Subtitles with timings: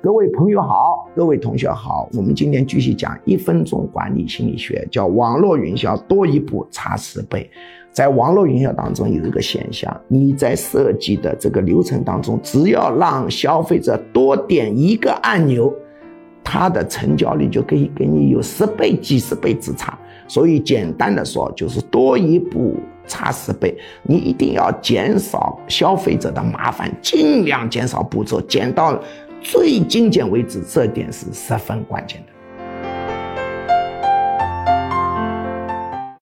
[0.00, 7.50] 各位朋友好，各位同学好，我们今天继续讲一分钟管理心理学，叫网络营销多一步差十倍。
[7.90, 15.74] 在网络营销当中有一个现象，你在设计的这个流程当中，只要让消费者多点一个按钮，
[16.44, 19.98] 它的成交率就可以给你有十倍、几十倍之差。
[20.28, 22.76] 所以简单的说，就是多一步
[23.08, 23.76] 差十倍。
[24.04, 28.96] 你一定要减少消费者的麻烦，尽量减少步骤，减到。
[29.42, 32.32] 最精简为止，这点是十分关键的。